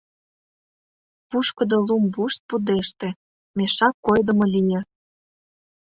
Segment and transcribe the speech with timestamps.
[1.29, 3.09] Пушкыдо лум вушт пудеште—
[3.57, 4.81] мешак койдымо лие.